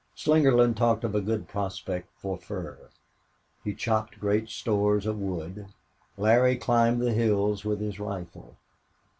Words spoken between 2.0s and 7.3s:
for fur. He chopped great stores of wood. Larry climbed the